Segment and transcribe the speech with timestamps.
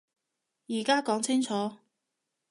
[0.67, 1.73] 而家講清楚